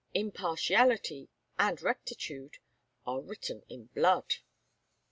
[0.15, 1.29] impartiality,
[1.59, 2.57] and rectitude,
[3.05, 4.33] are written in blood."